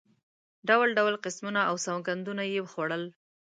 [0.67, 3.03] ډول ډول قسمونه او سوګندونه یې خوړل.